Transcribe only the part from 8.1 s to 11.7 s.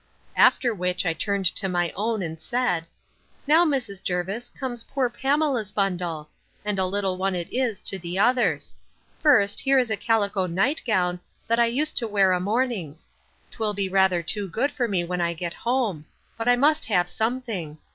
others. First, here is a calico nightgown, that I